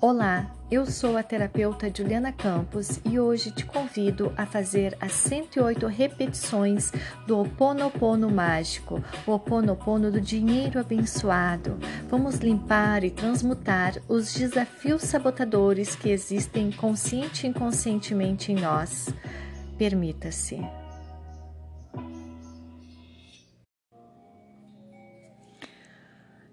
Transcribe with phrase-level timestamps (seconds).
[0.00, 5.88] Olá, eu sou a terapeuta Juliana Campos e hoje te convido a fazer as 108
[5.88, 6.92] repetições
[7.26, 11.76] do Oponopono mágico, o Oponopono do dinheiro abençoado.
[12.08, 19.12] Vamos limpar e transmutar os desafios sabotadores que existem consciente e inconscientemente em nós.
[19.76, 20.64] Permita-se.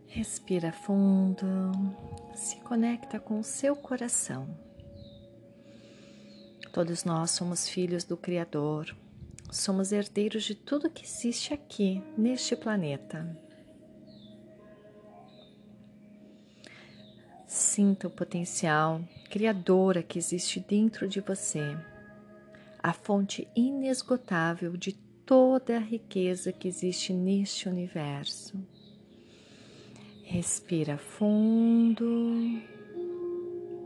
[0.08, 1.46] Respira fundo,
[2.36, 4.48] se conecta com o seu coração.
[6.74, 8.94] Todos nós somos filhos do Criador,
[9.50, 13.26] somos herdeiros de tudo que existe aqui neste planeta.
[17.48, 21.78] Sinta o potencial criadora que existe dentro de você,
[22.84, 24.94] a fonte inesgotável de
[25.26, 28.62] toda a riqueza que existe neste universo.
[30.28, 32.04] Respira fundo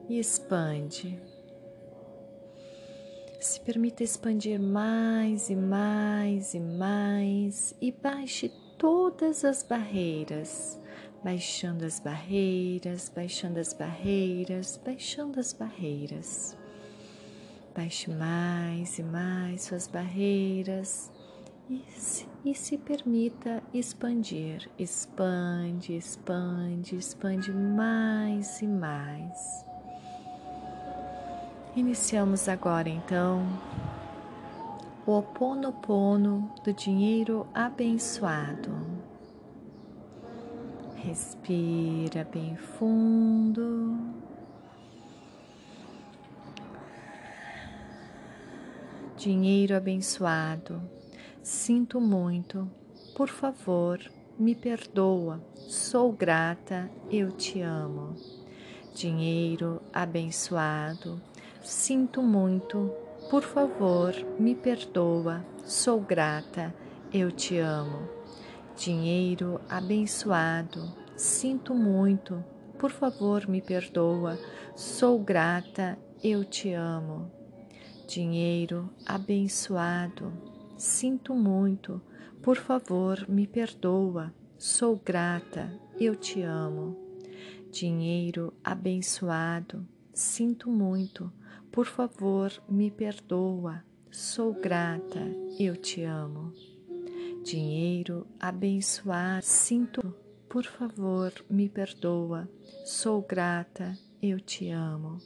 [0.09, 1.19] e expande.
[3.41, 10.79] Se permita expandir mais e mais e mais e baixe todas as barreiras,
[11.21, 16.57] baixando as barreiras, baixando as barreiras, baixando as barreiras.
[17.75, 21.11] Baixe mais e mais suas barreiras
[21.69, 24.69] e se, e se permita expandir.
[24.77, 29.65] Expande, expande, expande mais e mais.
[31.75, 33.45] Iniciamos agora então
[35.05, 38.71] o Oponopono do dinheiro abençoado.
[40.95, 43.97] Respira bem fundo.
[49.17, 50.98] Dinheiro abençoado
[51.51, 52.69] Sinto muito,
[53.17, 53.99] por favor,
[54.37, 58.13] me perdoa, sou grata, eu te amo.
[58.93, 61.19] Dinheiro abençoado,
[61.63, 62.93] sinto muito,
[63.31, 66.71] por favor, me perdoa, sou grata,
[67.11, 68.07] eu te amo.
[68.77, 72.45] Dinheiro abençoado, sinto muito,
[72.77, 74.37] por favor, me perdoa,
[74.75, 77.31] sou grata, eu te amo.
[78.07, 80.48] Dinheiro abençoado,
[80.79, 82.01] Sinto muito,
[82.41, 84.33] por favor, me perdoa.
[84.57, 85.69] Sou grata,
[85.99, 86.95] eu te amo.
[87.69, 91.33] Dinheiro abençoado, sinto muito,
[91.69, 93.83] por favor, me perdoa.
[94.09, 95.19] Sou grata,
[95.59, 96.53] eu te amo.
[97.43, 100.15] Dinheiro abençoado, sinto,
[100.47, 102.49] por favor, me perdoa.
[102.85, 105.17] Sou grata, eu te amo.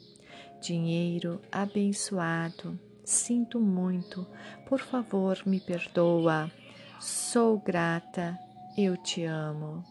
[0.60, 4.26] Dinheiro abençoado, Sinto muito,
[4.66, 6.50] por favor, me perdoa.
[6.98, 8.38] Sou grata,
[8.78, 9.84] eu te amo.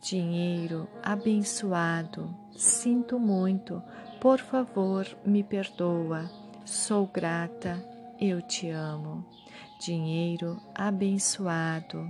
[0.00, 3.82] Dinheiro abençoado, sinto muito,
[4.20, 6.30] por favor, me perdoa.
[6.64, 7.84] Sou grata,
[8.20, 9.26] eu te amo.
[9.80, 12.08] Dinheiro abençoado,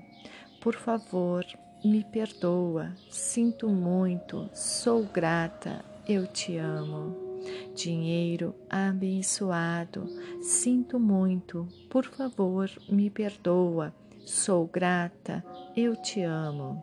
[0.61, 1.47] por favor,
[1.83, 2.93] me perdoa.
[3.09, 7.24] Sinto muito, sou grata, eu te amo.
[7.75, 10.07] Dinheiro abençoado,
[10.41, 13.95] sinto muito, por favor, me perdoa.
[14.25, 15.45] Sou grata,
[15.77, 16.83] eu te amo.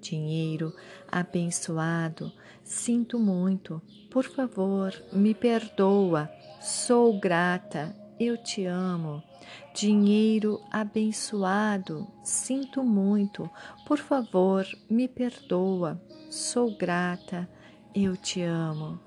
[0.00, 0.74] Dinheiro
[1.10, 2.32] abençoado,
[2.62, 6.30] sinto muito, por favor, me perdoa.
[6.60, 9.22] Sou grata, eu te amo.
[9.74, 13.48] Dinheiro abençoado, sinto muito,
[13.86, 16.00] por favor, me perdoa.
[16.30, 17.48] Sou grata,
[17.94, 18.98] eu te amo.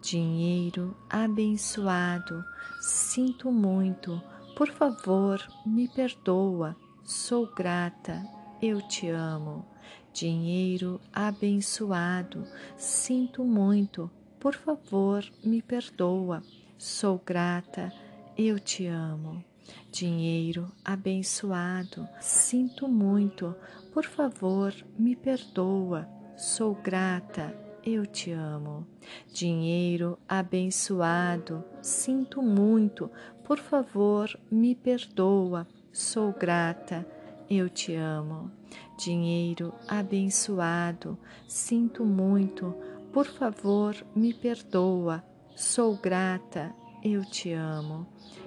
[0.00, 2.44] Dinheiro abençoado,
[2.80, 4.22] sinto muito,
[4.56, 8.24] por favor, me perdoa, sou grata,
[8.62, 9.66] eu te amo.
[10.12, 16.42] Dinheiro abençoado, sinto muito, por favor, me perdoa,
[16.78, 17.92] sou grata,
[18.36, 19.44] eu te amo.
[19.90, 23.54] Dinheiro abençoado, sinto muito,
[23.92, 28.86] por favor, me perdoa, sou grata, eu te amo.
[29.32, 33.10] Dinheiro abençoado, sinto muito,
[33.44, 37.06] por favor, me perdoa, sou grata,
[37.48, 38.50] eu te amo.
[38.98, 42.74] Dinheiro abençoado, sinto muito,
[43.12, 45.24] por favor, me perdoa,
[45.56, 48.06] sou grata, eu te amo.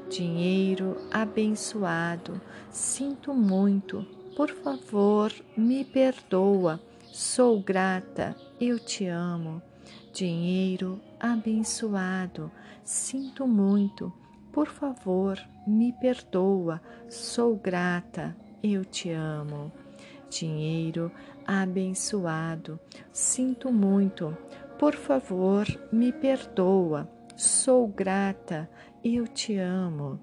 [0.09, 2.39] Dinheiro abençoado,
[2.69, 4.05] sinto muito,
[4.35, 6.79] por favor, me perdoa.
[7.11, 9.59] Sou grata, eu te amo.
[10.13, 12.51] Dinheiro abençoado,
[12.83, 14.13] sinto muito.
[14.51, 16.79] Por favor, me perdoa.
[17.09, 19.71] Sou grata, eu te amo.
[20.29, 21.11] Dinheiro
[21.45, 22.79] abençoado,
[23.11, 24.37] sinto muito.
[24.77, 27.09] por favor, me perdoa.
[27.35, 28.69] Sou grata,
[29.03, 30.19] eu te amo.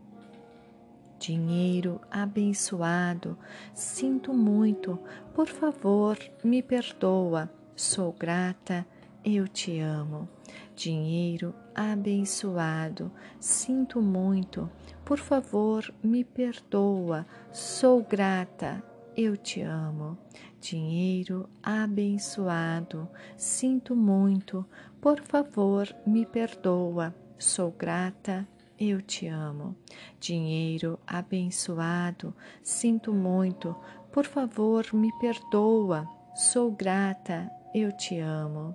[1.18, 3.36] Dinheiro abençoado,
[3.74, 4.98] sinto muito,
[5.34, 7.57] por favor, me perdoa.
[7.78, 8.84] Sou grata,
[9.24, 10.28] eu te amo.
[10.74, 13.08] Dinheiro abençoado,
[13.38, 14.68] sinto muito,
[15.04, 17.24] por favor, me perdoa.
[17.52, 18.82] Sou grata,
[19.16, 20.18] eu te amo.
[20.60, 24.66] Dinheiro abençoado, sinto muito,
[25.00, 27.14] por favor, me perdoa.
[27.38, 28.44] Sou grata,
[28.76, 29.76] eu te amo.
[30.18, 33.76] Dinheiro abençoado, sinto muito,
[34.10, 36.08] por favor, me perdoa.
[36.34, 38.74] Sou grata, eu te amo.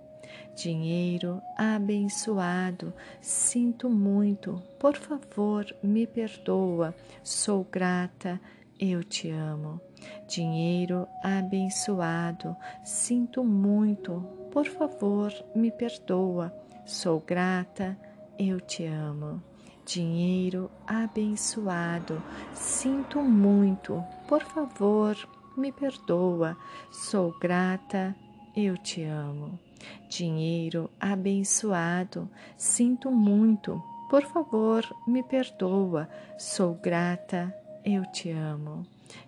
[0.55, 6.95] Dinheiro abençoado, sinto muito, por favor, me perdoa.
[7.23, 8.39] Sou grata,
[8.79, 9.81] eu te amo.
[10.27, 16.53] Dinheiro abençoado, sinto muito, por favor, me perdoa.
[16.85, 17.97] Sou grata,
[18.37, 19.41] eu te amo.
[19.85, 22.21] Dinheiro abençoado,
[22.53, 25.15] sinto muito, por favor,
[25.57, 26.57] me perdoa.
[26.91, 28.15] Sou grata,
[28.55, 29.59] eu te amo.
[30.07, 36.07] Dinheiro abençoado, sinto muito, por favor, me perdoa.
[36.37, 37.53] Sou grata,
[37.83, 38.85] eu te amo.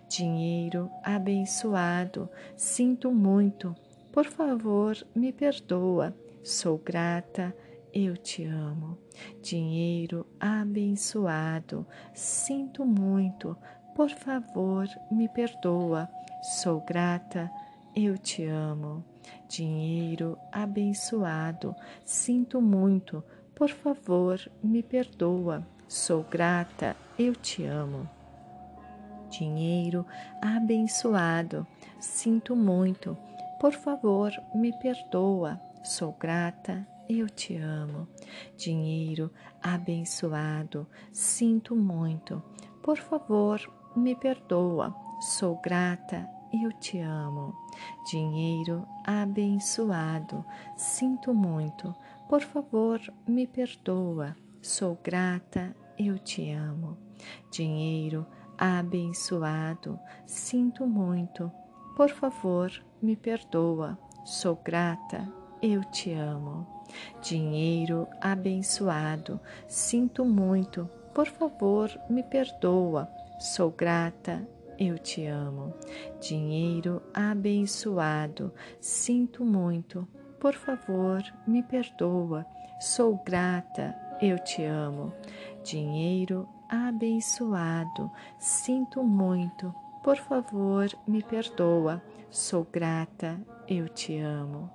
[0.08, 3.74] Dinheiro abençoado, sinto muito,
[4.12, 6.14] por favor, me perdoa.
[6.42, 7.54] Sou grata,
[7.92, 8.96] eu te amo.
[9.42, 11.84] Dinheiro abençoado,
[12.14, 13.56] sinto muito,
[13.94, 16.08] por favor, me perdoa.
[16.62, 17.50] Sou grata,
[17.96, 19.02] eu te amo.
[19.48, 21.74] Dinheiro abençoado,
[22.04, 23.22] sinto muito,
[23.54, 25.66] por favor, me perdoa.
[25.88, 28.08] Sou grata, eu te amo
[29.38, 30.06] dinheiro
[30.40, 31.66] abençoado.
[32.00, 33.16] Sinto muito.
[33.60, 35.60] Por favor, me perdoa.
[35.82, 38.08] Sou grata, eu te amo.
[38.56, 39.30] Dinheiro
[39.62, 40.86] abençoado.
[41.12, 42.42] Sinto muito.
[42.82, 43.60] Por favor,
[43.94, 44.94] me perdoa.
[45.20, 47.54] Sou grata, eu te amo.
[48.10, 50.44] Dinheiro abençoado.
[50.76, 51.94] Sinto muito.
[52.28, 54.36] Por favor, me perdoa.
[54.60, 56.96] Sou grata, eu te amo.
[57.50, 58.26] Dinheiro
[58.58, 61.50] abençoado, sinto muito.
[61.96, 62.70] Por favor,
[63.00, 63.98] me perdoa.
[64.24, 65.26] Sou grata,
[65.62, 66.66] eu te amo.
[67.22, 70.88] Dinheiro abençoado, sinto muito.
[71.14, 73.08] Por favor, me perdoa.
[73.38, 74.46] Sou grata,
[74.78, 75.74] eu te amo.
[76.20, 80.06] Dinheiro abençoado, sinto muito.
[80.38, 82.46] Por favor, me perdoa.
[82.80, 85.12] Sou grata, eu te amo.
[85.64, 88.10] Dinheiro abençoado.
[88.38, 89.74] Sinto muito.
[90.02, 92.02] Por favor, me perdoa.
[92.30, 94.70] Sou grata, eu te amo.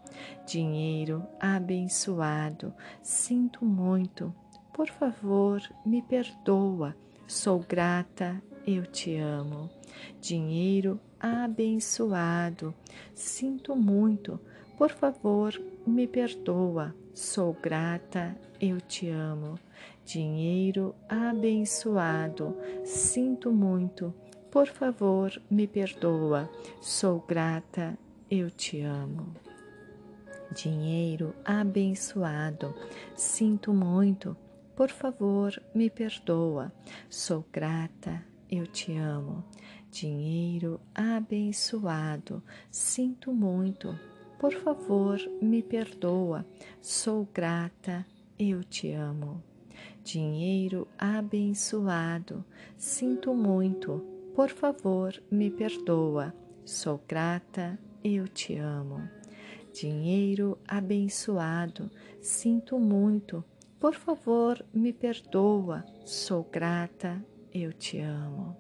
[0.46, 2.74] Dinheiro abençoado.
[3.02, 4.34] Sinto muito.
[4.74, 6.96] Por favor, me perdoa.
[7.28, 9.70] Sou grata, eu te amo.
[10.20, 12.74] Dinheiro abençoado.
[13.14, 14.40] Sinto muito.
[14.78, 15.54] Por favor,
[15.86, 16.96] me perdoa.
[17.14, 19.60] Sou grata, eu te amo.
[20.06, 24.14] Dinheiro abençoado, sinto muito.
[24.50, 26.50] Por favor, me perdoa.
[26.82, 27.98] Sou grata,
[28.30, 29.34] eu te amo.
[30.54, 32.76] Dinheiro abençoado,
[33.16, 34.36] sinto muito.
[34.76, 36.72] Por favor, me perdoa.
[37.10, 39.44] Sou grata, eu te amo.
[39.90, 43.98] Dinheiro abençoado, sinto muito.
[44.38, 46.46] Por favor, me perdoa.
[46.82, 48.06] Sou grata,
[48.38, 49.42] eu te amo.
[50.04, 52.44] Dinheiro abençoado,
[52.78, 54.06] sinto muito.
[54.36, 56.34] Por favor, me perdoa.
[56.66, 59.08] Sou grata, eu te amo.
[59.74, 61.90] Dinheiro abençoado,
[62.20, 63.44] sinto muito.
[63.80, 65.86] Por favor, me perdoa.
[66.06, 68.56] Sou grata, eu te amo.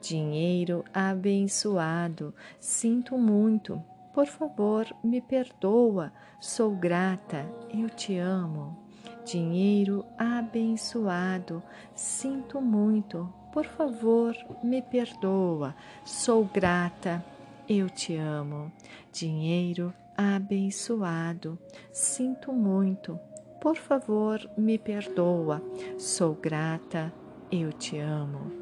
[0.00, 3.82] Dinheiro abençoado, sinto muito.
[4.14, 6.12] Por favor, me perdoa.
[6.40, 8.76] Sou grata, eu te amo.
[9.24, 11.62] Dinheiro abençoado,
[11.94, 13.32] sinto muito.
[13.52, 15.74] Por favor, me perdoa.
[16.04, 17.24] Sou grata,
[17.68, 18.72] eu te amo.
[19.12, 21.58] Dinheiro abençoado,
[21.92, 23.18] sinto muito.
[23.60, 25.62] Por favor, me perdoa.
[25.98, 27.12] Sou grata,
[27.50, 28.52] eu te amo.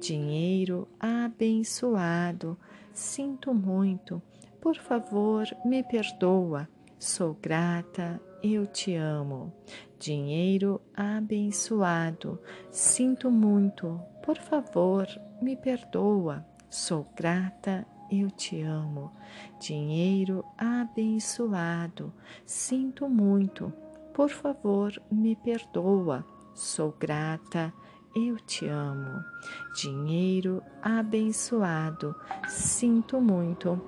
[0.00, 2.58] Dinheiro abençoado,
[2.92, 4.22] sinto muito.
[4.60, 6.68] Por favor, me perdoa.
[6.98, 9.52] Sou grata, eu te amo.
[9.98, 14.00] Dinheiro abençoado, sinto muito.
[14.22, 15.06] Por favor,
[15.40, 16.44] me perdoa.
[16.68, 19.12] Sou grata, eu te amo.
[19.60, 22.12] Dinheiro abençoado,
[22.44, 23.72] sinto muito,
[24.14, 26.24] por favor, me perdoa.
[26.54, 27.72] Sou grata,
[28.16, 29.22] eu te amo.
[29.74, 32.16] Dinheiro abençoado,
[32.48, 33.78] sinto muito,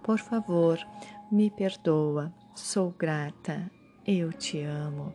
[0.00, 0.78] por favor,
[1.30, 2.32] me perdoa.
[2.54, 3.68] Sou grata,
[4.06, 5.12] eu te amo.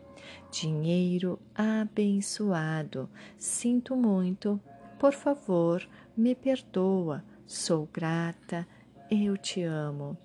[0.52, 4.60] Dinheiro abençoado, sinto muito,
[5.00, 7.24] por favor, me perdoa.
[7.46, 8.68] Sou grata,
[9.10, 10.18] eu te amo.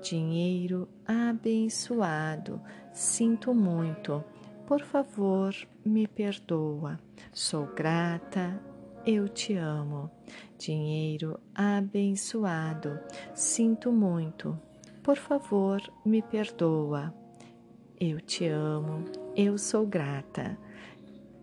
[0.00, 2.60] Dinheiro abençoado,
[2.92, 4.22] sinto muito.
[4.64, 5.52] Por favor,
[5.84, 7.00] me perdoa.
[7.32, 8.60] Sou grata,
[9.06, 10.10] eu te amo.
[10.58, 12.98] Dinheiro abençoado,
[13.34, 14.58] sinto muito.
[15.02, 17.14] Por favor, me perdoa.
[18.00, 20.58] Eu te amo, eu sou grata.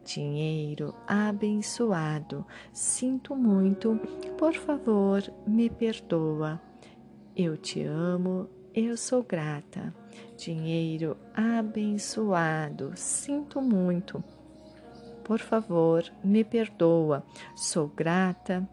[0.05, 3.99] Dinheiro abençoado, sinto muito,
[4.37, 6.61] por favor, me perdoa.
[7.35, 9.93] Eu te amo, eu sou grata.
[10.37, 14.23] Dinheiro abençoado, sinto muito.
[15.25, 17.25] Por favor, me perdoa.
[17.55, 18.65] Sou grata.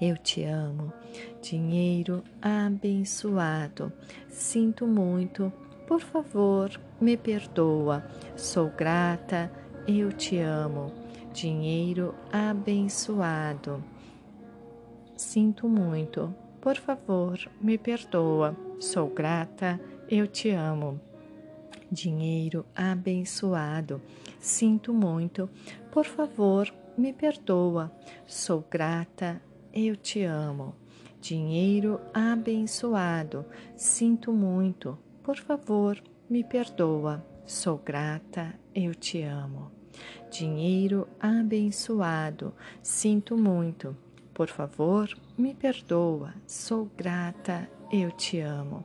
[0.00, 0.92] Eu te amo.
[1.40, 3.92] Dinheiro abençoado,
[4.28, 5.52] sinto muito.
[5.86, 6.68] Por favor,
[7.00, 8.04] me perdoa.
[8.36, 9.50] Sou grata
[9.88, 10.92] eu te amo,
[11.32, 13.84] dinheiro abençoado.
[15.16, 18.56] Sinto muito, por favor, me perdoa.
[18.80, 19.80] Sou grata,
[20.10, 21.00] eu te amo.
[21.88, 24.02] Dinheiro abençoado.
[24.46, 25.50] Sinto muito,
[25.90, 27.90] por favor, me perdoa.
[28.28, 29.42] Sou grata,
[29.74, 30.72] eu te amo.
[31.20, 33.44] Dinheiro abençoado.
[33.74, 36.00] Sinto muito, por favor,
[36.30, 37.26] me perdoa.
[37.44, 39.72] Sou grata, eu te amo.
[40.30, 43.96] Dinheiro abençoado, sinto muito.
[44.32, 46.32] Por favor, me perdoa.
[46.46, 48.84] Sou grata, eu te amo.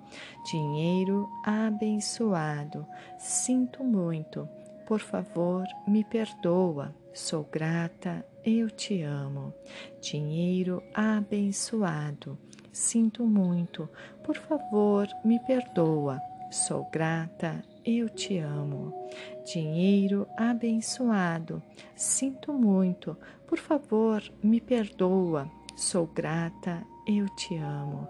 [0.52, 2.84] Dinheiro abençoado,
[3.20, 4.50] sinto muito.
[4.92, 6.94] Por favor, me perdoa.
[7.14, 9.54] Sou grata, eu te amo.
[10.02, 12.38] Dinheiro abençoado,
[12.74, 13.88] sinto muito.
[14.22, 16.20] Por favor, me perdoa.
[16.52, 18.94] Sou grata, eu te amo.
[19.46, 21.64] Dinheiro abençoado,
[21.96, 23.18] sinto muito,
[23.48, 25.50] por favor, me perdoa.
[25.74, 28.10] Sou grata, eu te amo.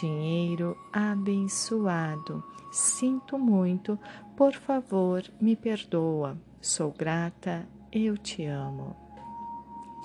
[0.00, 3.98] Dinheiro abençoado, sinto muito,
[4.42, 6.36] por favor, me perdoa.
[6.60, 8.96] Sou grata, eu te amo.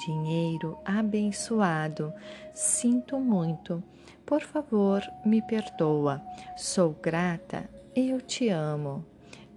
[0.06, 2.14] Dinheiro abençoado,
[2.54, 3.84] sinto muito,
[4.24, 6.22] por favor, me perdoa.
[6.56, 9.04] Sou grata, eu te amo.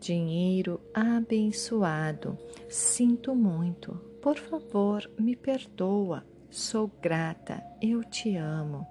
[0.01, 3.93] Dinheiro abençoado, sinto muito.
[4.23, 6.25] Por favor, me perdoa.
[6.49, 8.87] Sou grata, eu te amo.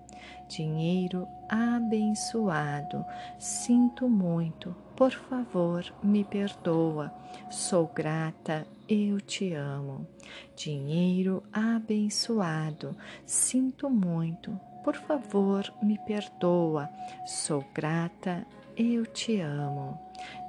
[0.47, 3.05] Dinheiro abençoado,
[3.37, 4.75] sinto muito.
[4.95, 7.13] Por favor, me perdoa.
[7.49, 10.07] Sou grata, eu te amo.
[10.55, 12.95] Dinheiro abençoado,
[13.25, 14.59] sinto muito.
[14.83, 16.89] Por favor, me perdoa.
[17.25, 18.45] Sou grata,
[18.75, 19.99] eu te amo.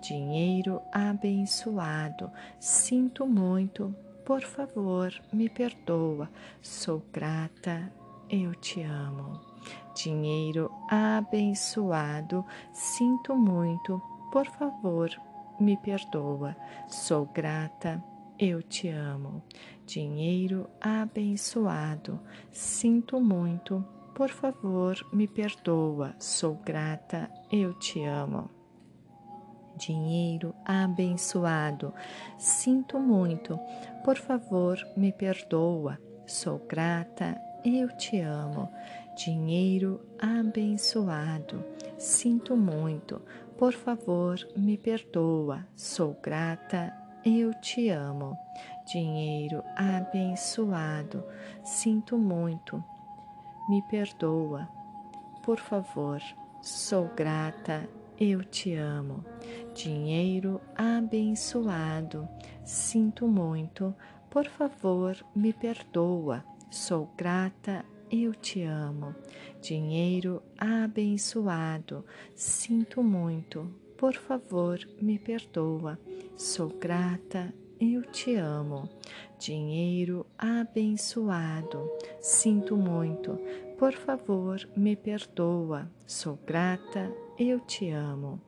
[0.01, 3.95] Dinheiro abençoado, sinto muito,
[4.25, 6.31] por favor, me perdoa.
[6.63, 7.93] Sou grata,
[8.29, 9.50] eu te amo.
[9.95, 14.01] Dinheiro abençoado, sinto muito,
[14.33, 15.11] por favor,
[15.59, 16.57] me perdoa.
[16.89, 18.03] Sou grata,
[18.39, 19.43] eu te amo.
[19.87, 28.49] Dinheiro abençoado, sinto muito, por favor, me perdoa, sou grata, eu te amo.
[29.77, 31.93] Dinheiro abençoado,
[32.39, 33.59] sinto muito,
[34.05, 38.69] por favor, me perdoa, sou grata, eu te amo.
[39.23, 41.63] Dinheiro abençoado,
[41.99, 43.21] sinto muito,
[43.59, 46.91] por favor, me perdoa, sou grata,
[47.23, 48.35] eu te amo.
[48.91, 51.23] Dinheiro abençoado,
[51.63, 52.83] sinto muito,
[53.69, 54.67] me perdoa.
[55.43, 56.23] Por favor,
[56.63, 57.87] sou grata,
[58.19, 59.23] eu te amo.
[59.75, 62.27] Dinheiro abençoado,
[62.65, 63.95] sinto muito.
[64.31, 66.43] Por favor, me perdoa.
[66.71, 69.15] Sou grata, eu te amo.
[69.63, 73.71] Dinheiro abençoado, sinto muito.
[73.97, 75.99] Por favor, me perdoa.
[76.37, 78.89] Sou grata, eu te amo.
[79.39, 81.91] Dinheiro abençoado,
[82.21, 83.39] sinto muito.
[83.79, 85.91] Por favor, me perdoa.
[86.07, 88.41] Sou grata, eu te amo.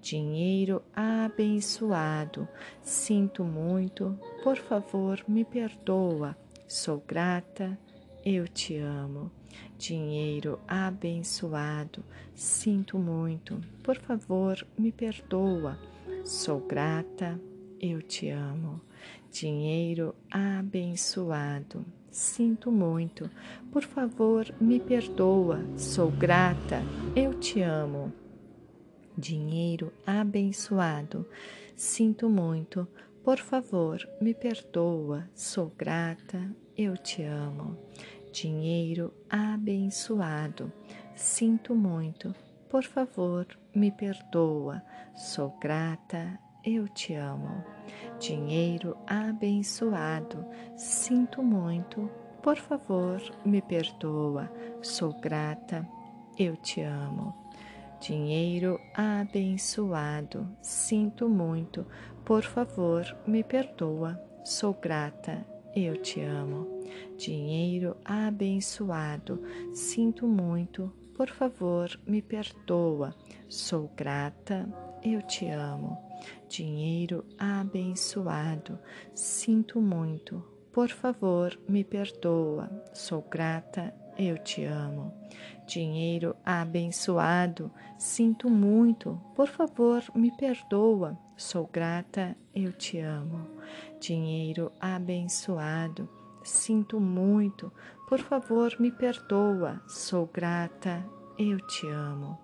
[0.00, 2.48] Dinheiro abençoado,
[2.82, 4.18] sinto muito.
[4.42, 6.36] Por favor, me perdoa.
[6.66, 7.78] Sou grata,
[8.24, 9.30] eu te amo.
[9.78, 15.78] Dinheiro abençoado, sinto muito, por favor, me perdoa.
[16.24, 17.40] Sou grata,
[17.80, 18.80] eu te amo.
[19.32, 23.30] Dinheiro abençoado, sinto muito,
[23.72, 25.64] por favor, me perdoa.
[25.76, 26.82] Sou grata,
[27.16, 28.12] eu te amo.
[29.16, 31.26] Dinheiro abençoado,
[31.74, 32.86] sinto muito,
[33.24, 35.28] por favor, me perdoa.
[35.34, 36.50] Sou grata,
[36.82, 37.76] eu te amo.
[38.32, 40.72] Dinheiro abençoado,
[41.14, 42.34] sinto muito,
[42.70, 44.82] por favor, me perdoa.
[45.14, 47.62] Sou grata, eu te amo.
[48.18, 52.10] Dinheiro abençoado, sinto muito,
[52.42, 54.50] por favor, me perdoa.
[54.80, 55.86] Sou grata,
[56.38, 57.34] eu te amo.
[58.00, 61.86] Dinheiro abençoado, sinto muito,
[62.24, 64.18] por favor, me perdoa.
[64.42, 66.80] Sou grata, eu te amo.
[67.16, 73.14] Dinheiro abençoado, sinto muito, por favor, me perdoa.
[73.48, 74.68] Sou grata,
[75.04, 75.98] eu te amo.
[76.48, 78.78] Dinheiro abençoado,
[79.14, 82.70] sinto muito, por favor, me perdoa.
[82.92, 85.12] Sou grata, eu te amo.
[85.66, 91.18] Dinheiro abençoado, sinto muito, por favor, me perdoa.
[91.40, 93.48] Sou grata, eu te amo.
[93.98, 96.06] Dinheiro abençoado,
[96.44, 97.72] sinto muito,
[98.06, 99.80] por favor, me perdoa.
[99.88, 101.02] Sou grata,
[101.38, 102.38] eu te amo.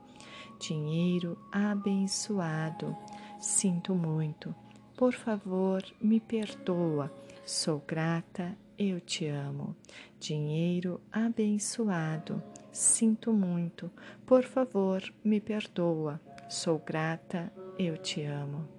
[0.59, 2.97] Dinheiro abençoado,
[3.39, 4.55] sinto muito,
[4.97, 7.13] por favor, me perdoa.
[7.45, 9.77] Sou grata, eu te amo.
[10.19, 13.91] Dinheiro abençoado, sinto muito,
[14.25, 16.19] por favor, me perdoa.
[16.49, 18.76] Sou grata, eu te amo.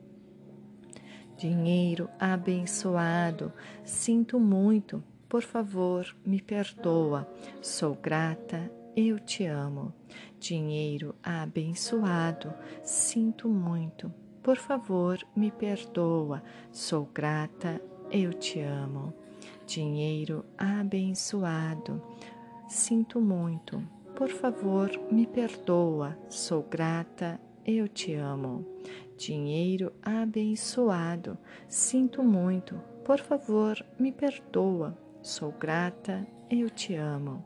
[1.38, 3.54] Dinheiro abençoado,
[3.86, 7.32] sinto muito, por favor, me perdoa.
[7.62, 9.94] Sou grata, eu te amo.
[10.40, 12.52] Dinheiro abençoado,
[12.82, 16.42] sinto muito, por favor, me perdoa.
[16.72, 19.14] Sou grata, eu te amo.
[19.68, 22.02] Dinheiro abençoado,
[22.68, 23.80] sinto muito,
[24.16, 26.18] por favor, me perdoa.
[26.30, 28.77] Sou grata, eu te amo.
[29.18, 34.96] Dinheiro abençoado, sinto muito, por favor, me perdoa.
[35.24, 37.44] Sou grata, eu te amo.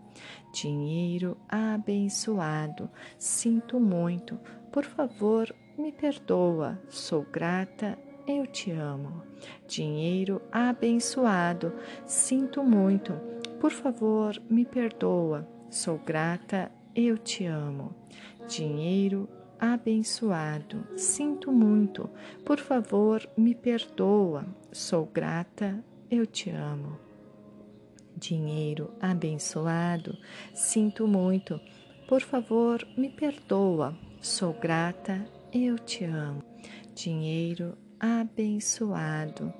[0.53, 4.38] Dinheiro abençoado, sinto muito,
[4.69, 6.77] por favor, me perdoa.
[6.89, 9.23] Sou grata, eu te amo.
[9.65, 11.73] Dinheiro abençoado,
[12.05, 13.13] sinto muito,
[13.62, 15.47] por favor, me perdoa.
[15.69, 17.95] Sou grata, eu te amo.
[18.45, 19.29] Dinheiro
[19.62, 22.10] abençoado, sinto muito,
[22.43, 24.43] por favor, me perdoa.
[24.71, 26.97] Sou grata, eu te amo.
[28.17, 30.17] Dinheiro abençoado,
[30.52, 31.62] sinto muito,
[32.08, 33.95] por favor, me perdoa.
[34.19, 36.43] Sou grata, eu te amo.
[36.95, 39.54] Dinheiro abençoado,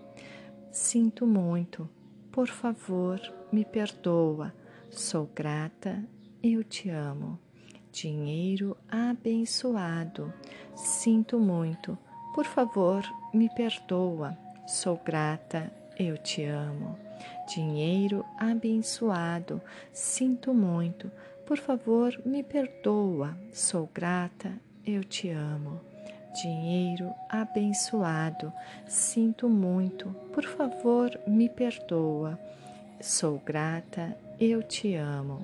[0.72, 1.88] sinto muito,
[2.32, 4.52] por favor, me perdoa.
[4.90, 6.04] Sou grata,
[6.42, 7.40] eu te amo.
[7.92, 10.34] Dinheiro abençoado,
[10.74, 11.98] sinto muito,
[12.34, 14.38] por favor, me perdoa.
[14.66, 16.98] Sou grata, eu te amo.
[17.54, 21.12] Dinheiro abençoado, sinto muito,
[21.46, 23.38] por favor, me perdoa.
[23.52, 24.54] Sou grata,
[24.86, 25.82] eu te amo.
[26.42, 28.54] Dinheiro abençoado,
[28.88, 32.40] sinto muito, por favor, me perdoa.
[33.02, 35.44] Sou grata, eu te amo.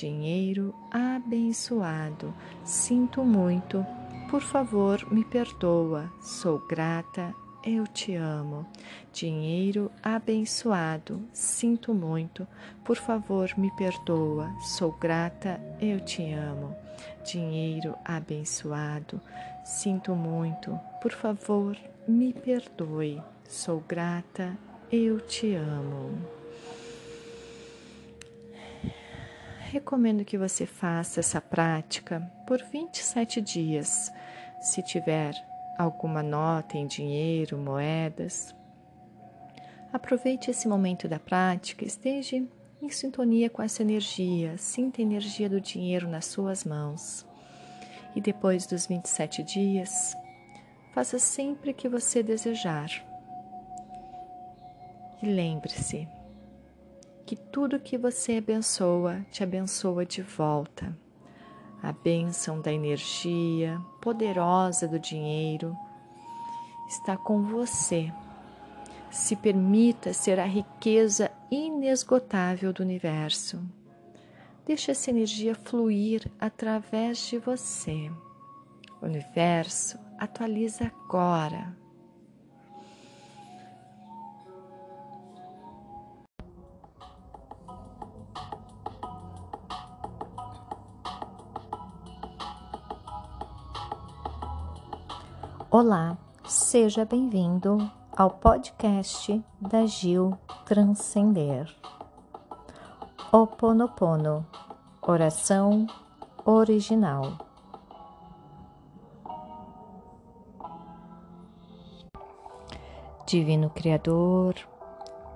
[0.00, 2.32] Dinheiro abençoado,
[2.62, 3.84] sinto muito,
[4.30, 6.08] por favor, me perdoa.
[6.20, 7.34] Sou grata,
[7.64, 8.64] eu te amo.
[9.12, 12.46] Dinheiro abençoado, sinto muito,
[12.84, 14.48] por favor, me perdoa.
[14.60, 16.76] Sou grata, eu te amo.
[17.24, 19.20] Dinheiro abençoado,
[19.64, 23.20] sinto muito, por favor, me perdoe.
[23.48, 24.56] Sou grata,
[24.92, 26.37] eu te amo.
[29.68, 34.10] Recomendo que você faça essa prática por 27 dias.
[34.60, 35.34] Se tiver
[35.78, 38.54] alguma nota em dinheiro, moedas,
[39.92, 45.60] aproveite esse momento da prática, esteja em sintonia com essa energia, sinta a energia do
[45.60, 47.26] dinheiro nas suas mãos.
[48.16, 50.16] E depois dos 27 dias,
[50.92, 52.90] faça sempre que você desejar.
[55.22, 56.08] E lembre-se,
[57.28, 60.96] que tudo que você abençoa te abençoa de volta.
[61.82, 65.76] A bênção da energia poderosa do dinheiro
[66.88, 68.10] está com você.
[69.10, 73.62] Se permita ser a riqueza inesgotável do universo.
[74.64, 78.10] Deixe essa energia fluir através de você.
[79.02, 81.76] O universo atualiza agora.
[95.70, 97.76] Olá, seja bem-vindo
[98.16, 100.32] ao podcast da Gil
[100.64, 101.70] Transcender.
[103.30, 104.46] Oponopono,
[105.02, 105.86] oração
[106.46, 107.36] original.
[113.26, 114.54] Divino Criador,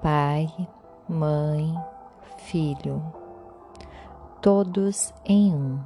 [0.01, 0.49] Pai,
[1.07, 1.75] Mãe,
[2.39, 3.03] Filho,
[4.41, 5.79] todos em um.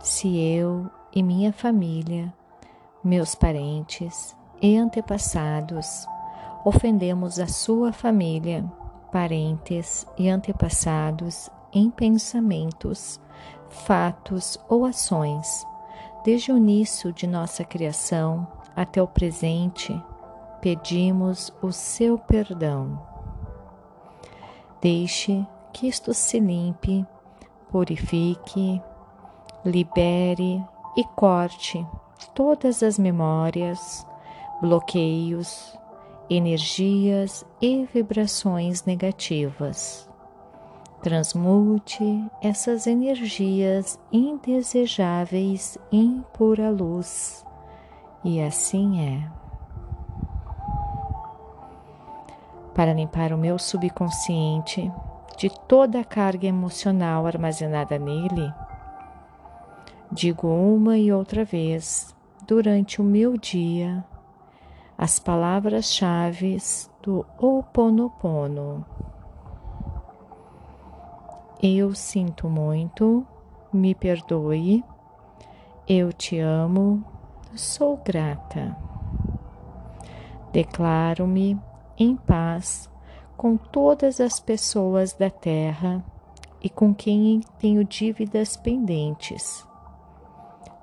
[0.00, 2.32] Se eu e minha família,
[3.02, 6.06] meus parentes e antepassados
[6.64, 8.64] ofendemos a sua família,
[9.10, 13.20] parentes e antepassados em pensamentos,
[13.68, 15.66] fatos ou ações,
[16.24, 19.98] desde o início de nossa criação até o presente,
[20.60, 23.00] pedimos o seu perdão.
[24.80, 27.06] Deixe que isto se limpe,
[27.70, 28.82] purifique,
[29.64, 30.64] libere
[30.98, 31.86] e corte
[32.34, 34.04] todas as memórias,
[34.60, 35.78] bloqueios,
[36.28, 40.10] energias e vibrações negativas.
[41.00, 47.46] Transmute essas energias indesejáveis em pura luz,
[48.24, 49.30] e assim é.
[52.74, 54.92] Para limpar o meu subconsciente
[55.36, 58.52] de toda a carga emocional armazenada nele,
[60.10, 62.14] digo uma e outra vez
[62.46, 64.04] durante o meu dia
[64.96, 66.56] as palavras-chave
[67.02, 68.84] do Ho Oponopono.
[71.62, 73.24] Eu sinto muito,
[73.72, 74.82] me perdoe,
[75.88, 77.04] eu te amo,
[77.54, 78.76] sou grata.
[80.52, 81.60] Declaro-me
[81.96, 82.90] em paz
[83.36, 86.04] com todas as pessoas da terra
[86.60, 89.67] e com quem tenho dívidas pendentes.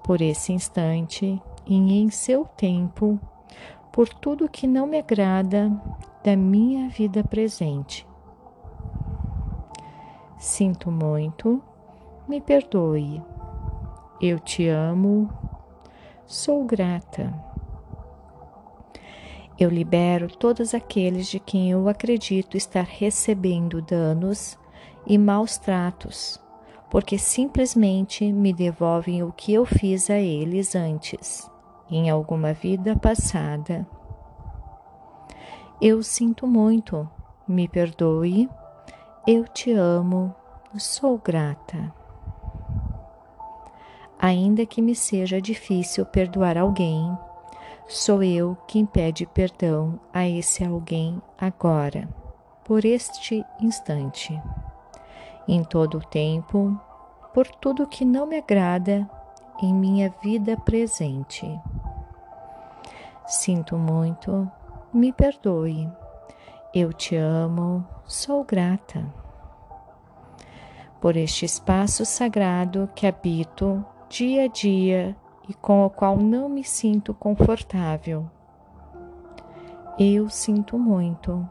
[0.05, 3.19] Por esse instante e em seu tempo,
[3.91, 5.71] por tudo que não me agrada
[6.23, 8.07] da minha vida presente.
[10.37, 11.59] Sinto muito,
[12.27, 13.19] me perdoe.
[14.21, 15.27] Eu te amo,
[16.27, 17.33] sou grata.
[19.57, 24.55] Eu libero todos aqueles de quem eu acredito estar recebendo danos
[25.07, 26.39] e maus tratos,
[26.95, 31.51] porque simplesmente me devolvem o que eu fiz a eles antes
[31.91, 33.85] em alguma vida passada.
[35.81, 37.05] Eu sinto muito,
[37.45, 38.49] me perdoe,
[39.27, 40.33] eu te amo,
[40.77, 41.93] sou grata.
[44.17, 47.11] Ainda que me seja difícil perdoar alguém,
[47.89, 52.07] sou eu quem pede perdão a esse alguém agora,
[52.63, 54.41] por este instante.
[55.47, 56.79] Em todo o tempo,
[57.33, 59.09] por tudo que não me agrada
[59.61, 61.47] em minha vida presente.
[63.27, 64.49] Sinto muito,
[64.93, 65.89] me perdoe.
[66.73, 69.05] Eu te amo, sou grata.
[70.99, 75.15] Por este espaço sagrado que habito dia a dia
[75.47, 78.29] e com o qual não me sinto confortável.
[79.97, 81.47] Eu sinto muito,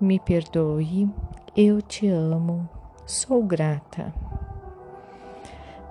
[0.00, 1.08] me perdoe,
[1.56, 2.68] eu te amo,
[3.06, 4.12] sou grata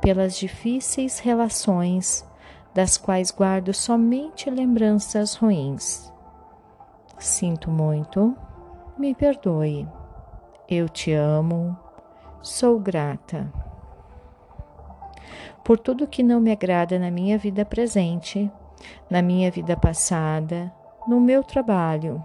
[0.01, 2.27] pelas difíceis relações
[2.73, 6.11] das quais guardo somente lembranças ruins.
[7.17, 8.35] Sinto muito,
[8.97, 9.87] me perdoe.
[10.67, 11.77] Eu te amo,
[12.41, 13.51] sou grata.
[15.63, 18.51] Por tudo que não me agrada na minha vida presente,
[19.09, 20.73] na minha vida passada,
[21.07, 22.21] no meu trabalho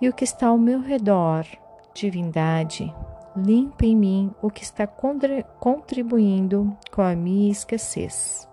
[0.00, 1.46] e o que está ao meu redor,
[1.94, 2.92] divindade,
[3.36, 8.48] limpa em mim o que está contribuindo com a minha escassez.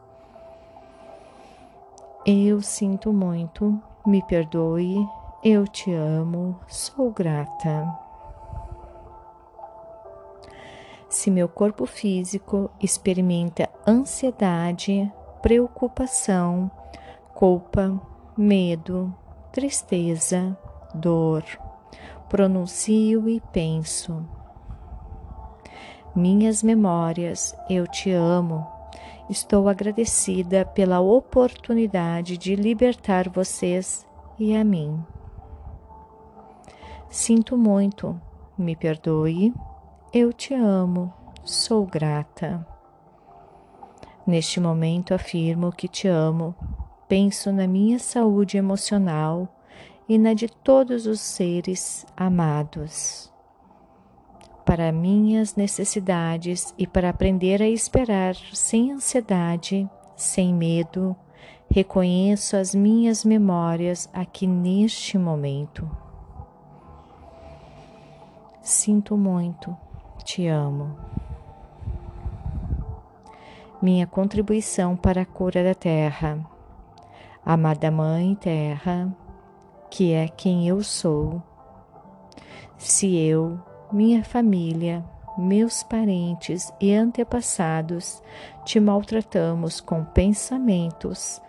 [2.25, 5.07] Eu sinto muito, me perdoe,
[5.43, 7.97] eu te amo, sou grata.
[11.09, 15.11] Se meu corpo físico experimenta ansiedade,
[15.41, 16.69] preocupação,
[17.33, 17.99] culpa,
[18.37, 19.13] medo,
[19.51, 20.55] tristeza,
[20.93, 21.43] dor,
[22.29, 24.23] pronuncio e penso
[26.15, 28.67] minhas memórias, eu te amo.
[29.29, 34.07] Estou agradecida pela oportunidade de libertar vocês
[34.39, 35.03] e a mim.
[37.09, 38.19] Sinto muito,
[38.57, 39.53] me perdoe,
[40.13, 42.65] eu te amo, sou grata.
[44.25, 46.55] Neste momento afirmo que te amo,
[47.07, 49.47] penso na minha saúde emocional
[50.07, 53.31] e na de todos os seres amados.
[54.69, 61.15] Para minhas necessidades e para aprender a esperar sem ansiedade, sem medo,
[61.71, 65.89] reconheço as minhas memórias aqui neste momento.
[68.61, 69.75] Sinto muito,
[70.23, 70.95] te amo.
[73.81, 76.45] Minha contribuição para a cura da Terra.
[77.43, 79.11] Amada Mãe Terra,
[79.89, 81.41] que é quem eu sou.
[82.77, 83.59] Se eu,
[83.91, 85.03] minha família,
[85.37, 88.21] meus parentes e antepassados
[88.65, 91.41] te maltratamos com pensamentos,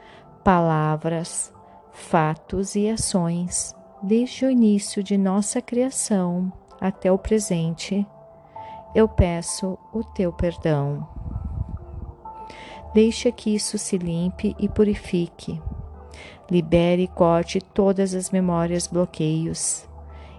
[0.44, 1.52] palavras,
[1.92, 6.50] fatos e ações desde o início de nossa criação
[6.80, 8.06] até o presente,
[8.94, 11.06] eu peço o teu perdão.
[12.94, 15.60] Deixa que isso se limpe e purifique.
[16.50, 19.88] Libere e corte todas as memórias, bloqueios,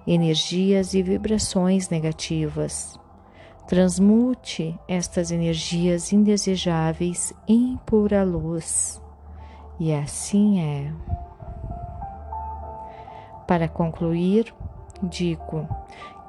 [0.05, 2.99] energias e vibrações negativas.
[3.67, 9.01] Transmute estas energias indesejáveis em pura luz.
[9.79, 10.93] E assim é.
[13.47, 14.53] Para concluir,
[15.03, 15.67] digo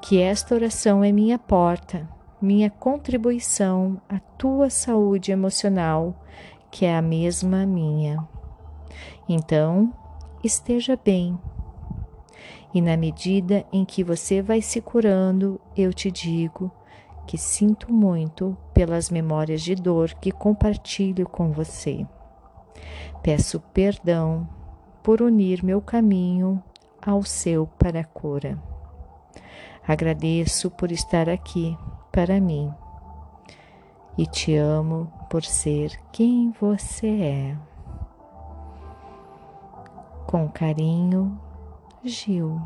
[0.01, 2.07] que esta oração é minha porta,
[2.41, 6.13] minha contribuição à tua saúde emocional,
[6.69, 8.27] que é a mesma minha.
[9.29, 9.93] Então,
[10.43, 11.39] esteja bem.
[12.73, 16.71] E na medida em que você vai se curando, eu te digo
[17.27, 22.05] que sinto muito pelas memórias de dor que compartilho com você.
[23.21, 24.47] Peço perdão
[25.01, 26.61] por unir meu caminho
[27.01, 28.57] ao seu para a cura.
[29.85, 31.77] Agradeço por estar aqui
[32.11, 32.73] para mim
[34.17, 37.57] e te amo por ser quem você é.
[40.25, 41.39] Com carinho,
[42.05, 42.59] Gil.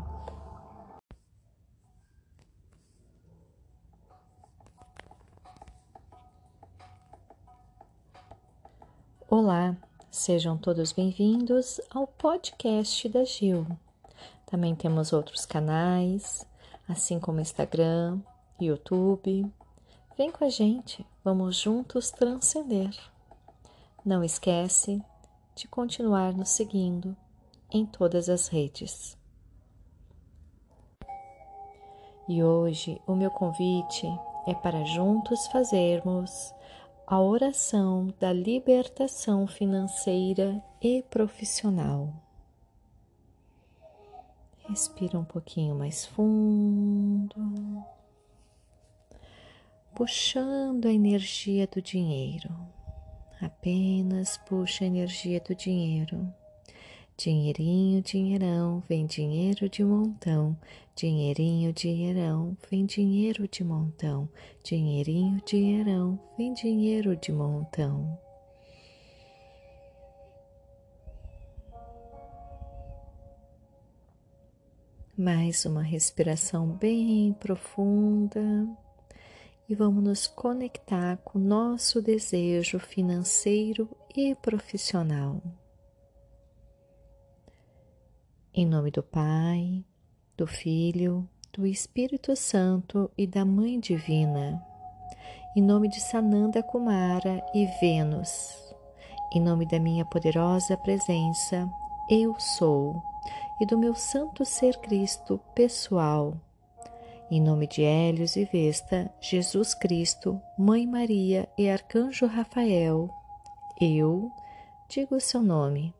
[9.30, 9.76] Olá,
[10.10, 13.64] sejam todos bem-vindos ao podcast da Gil.
[14.44, 16.44] Também temos outros canais,
[16.88, 18.18] assim como Instagram,
[18.60, 19.48] YouTube.
[20.16, 22.90] Vem com a gente, vamos juntos transcender.
[24.04, 25.00] Não esquece
[25.54, 27.16] de continuar nos seguindo
[27.70, 29.16] em todas as redes.
[32.28, 34.06] E hoje o meu convite
[34.46, 36.54] é para juntos fazermos
[37.06, 42.12] a oração da libertação financeira e profissional.
[44.68, 47.82] Respira um pouquinho mais fundo,
[49.94, 52.54] puxando a energia do dinheiro.
[53.40, 56.30] Apenas puxa a energia do dinheiro.
[57.20, 60.56] Dinheirinho, dinheirão, vem dinheiro de montão.
[60.94, 64.28] Dinheirinho, dinheirão, vem dinheiro de montão.
[64.62, 68.16] Dinheirinho, dinheirão, vem dinheiro de montão.
[75.16, 78.40] Mais uma respiração bem profunda
[79.68, 85.42] e vamos nos conectar com o nosso desejo financeiro e profissional.
[88.54, 89.84] Em nome do Pai,
[90.36, 94.60] do Filho, do Espírito Santo e da Mãe Divina.
[95.54, 98.30] Em nome de Sananda Kumara e Vênus.
[99.34, 101.70] Em nome da minha poderosa presença,
[102.10, 103.00] eu sou
[103.60, 106.34] e do meu Santo Ser Cristo pessoal.
[107.30, 113.10] Em nome de Hélios e Vesta, Jesus Cristo, Mãe Maria e Arcanjo Rafael,
[113.78, 114.32] eu
[114.88, 115.97] digo o seu nome.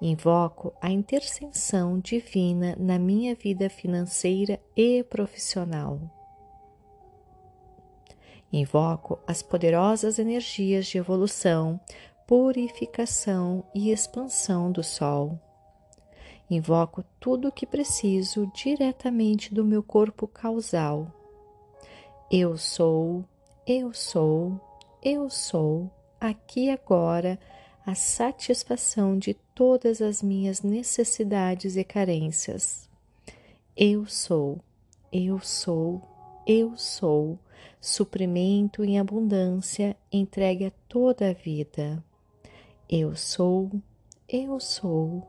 [0.00, 6.00] Invoco a intercessão divina na minha vida financeira e profissional.
[8.52, 11.78] Invoco as poderosas energias de evolução,
[12.26, 15.38] purificação e expansão do Sol
[16.50, 21.06] Invoco tudo o que preciso diretamente do meu corpo causal.
[22.28, 23.24] Eu sou,
[23.64, 24.60] eu sou,
[25.00, 25.88] eu sou,
[26.20, 27.38] aqui agora,
[27.90, 32.88] a satisfação de todas as minhas necessidades e carências.
[33.76, 34.60] Eu sou,
[35.12, 36.00] eu sou,
[36.46, 37.36] eu sou,
[37.80, 42.00] suprimento em abundância entregue a toda a vida.
[42.88, 43.68] Eu sou,
[44.28, 45.26] eu sou,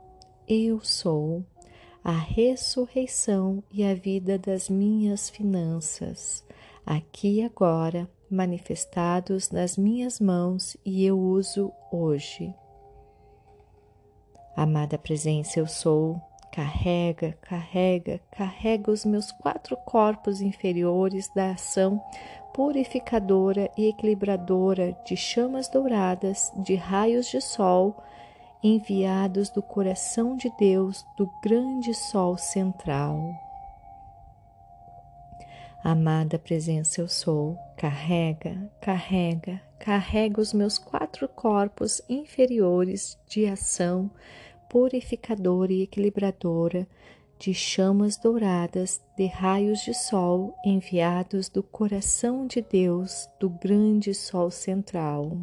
[0.48, 1.44] eu sou
[2.04, 6.46] a ressurreição e a vida das minhas finanças,
[6.86, 12.56] aqui e agora, manifestados nas minhas mãos e eu uso hoje.
[14.56, 22.02] Amada presença, eu sou, carrega, carrega, carrega os meus quatro corpos inferiores da ação
[22.54, 27.96] purificadora e equilibradora de chamas douradas, de raios de sol,
[28.64, 33.51] enviados do coração de Deus, do grande sol central.
[35.84, 44.12] Amada presença eu sou, carrega, carrega, carrega os meus quatro corpos inferiores de ação
[44.70, 46.88] purificadora e equilibradora
[47.40, 54.52] de chamas douradas de raios de sol enviados do coração de Deus, do grande sol
[54.52, 55.36] central.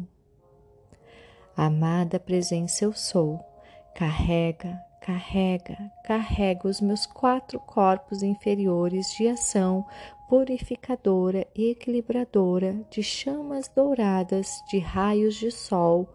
[1.53, 3.45] Amada presença eu sou,
[3.93, 9.85] carrega, carrega, carrega os meus quatro corpos inferiores de ação
[10.29, 16.07] purificadora e equilibradora de chamas douradas de raios de sol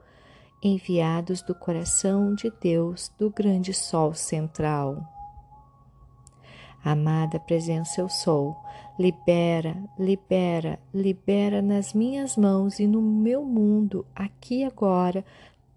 [0.62, 5.02] enviados do coração de Deus do grande sol central.
[6.84, 8.56] Amada presença eu sou,
[8.96, 15.24] libera, libera, libera nas minhas mãos e no meu mundo, aqui agora,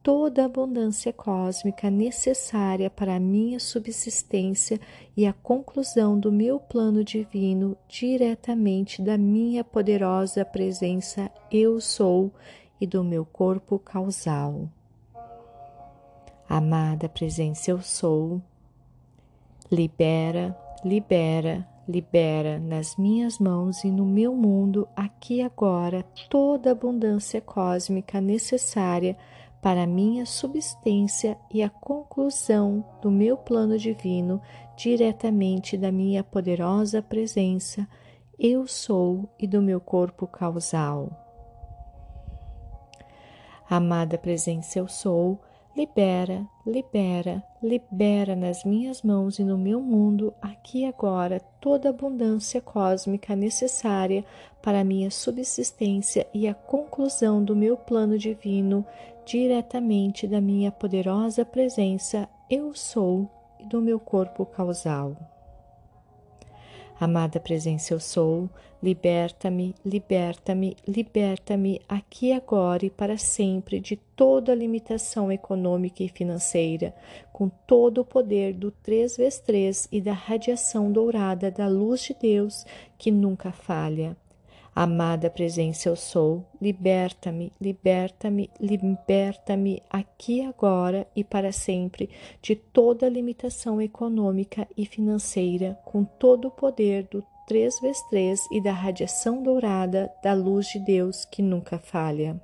[0.08, 4.80] toda a abundância cósmica necessária para a minha subsistência
[5.18, 12.32] e a conclusão do meu plano divino diretamente da minha poderosa presença Eu Sou
[12.80, 14.70] e do meu corpo causal.
[16.48, 18.42] Amada presença Eu Sou,
[19.70, 27.42] libera, libera, libera nas minhas mãos e no meu mundo, aqui agora, toda a abundância
[27.42, 29.18] cósmica necessária
[29.68, 34.42] para minha subsistência e a conclusão do meu plano divino
[34.78, 37.86] diretamente da minha poderosa presença,
[38.40, 41.12] eu sou e do meu corpo causal.
[43.70, 45.38] Amada presença, eu sou,
[45.78, 51.92] libera, libera, libera nas minhas mãos e no meu mundo, aqui e agora, toda a
[51.92, 54.26] abundância cósmica necessária
[54.60, 58.84] para a minha subsistência e a conclusão do meu plano divino
[59.24, 65.16] diretamente da minha poderosa presença Eu sou e do meu corpo causal.
[67.00, 68.50] Amada presença eu sou,
[68.82, 76.96] liberta-me, liberta-me, liberta-me aqui agora e para sempre de toda limitação econômica e financeira,
[77.32, 82.16] com todo o poder do 3 vezes 3 e da radiação dourada da luz de
[82.20, 82.66] Deus
[82.98, 84.18] que nunca falha.
[84.80, 92.12] Amada presença eu sou, liberta-me, liberta-me, liberta-me aqui agora e para sempre
[92.44, 98.62] de toda limitação econômica e financeira, com todo o poder do 3 vezes 3 e
[98.62, 102.40] da radiação dourada da luz de Deus que nunca falha.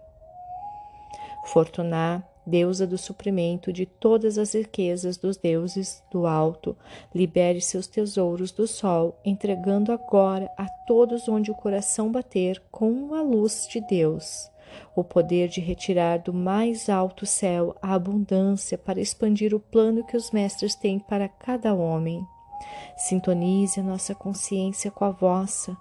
[1.45, 6.75] Fortunar deusa do suprimento de todas as riquezas dos deuses do alto,
[7.13, 13.21] libere seus tesouros do sol, entregando agora a todos onde o coração bater com a
[13.21, 14.49] luz de Deus.
[14.95, 20.17] O poder de retirar do mais alto céu a abundância para expandir o plano que
[20.17, 22.25] os mestres têm para cada homem.
[22.97, 25.77] Sintonize a nossa consciência com a vossa,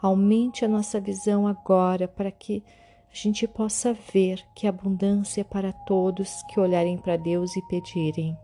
[0.00, 2.62] aumente a nossa visão agora para que
[3.16, 8.36] a gente possa ver que abundância é para todos que olharem para Deus e pedirem.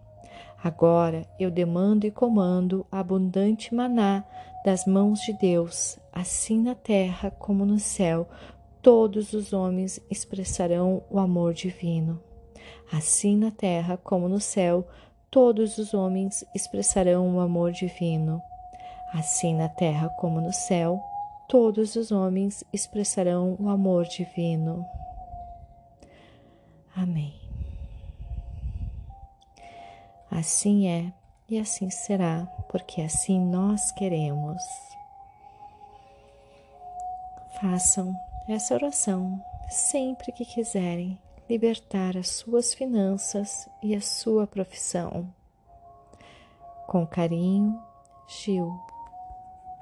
[0.64, 4.24] Agora eu demando e comando abundante maná
[4.64, 8.26] das mãos de Deus, assim na terra como no céu,
[8.80, 12.18] todos os homens expressarão o amor divino.
[12.90, 14.88] Assim na terra como no céu,
[15.30, 18.40] todos os homens expressarão o amor divino.
[19.12, 20.98] Assim na terra como no céu,
[21.48, 24.84] todos os homens expressarão o amor divino.
[26.96, 27.34] Amém.
[30.30, 31.12] Assim é
[31.48, 34.62] e assim será, porque assim nós queremos.
[37.60, 38.14] Façam
[38.48, 41.18] essa oração sempre que quiserem
[41.48, 45.32] libertar as suas finanças e a sua profissão.
[46.86, 47.78] Com carinho,
[48.26, 48.91] Gil.